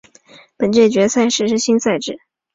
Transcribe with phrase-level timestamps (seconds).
[0.57, 2.17] 本届决赛实施新赛制。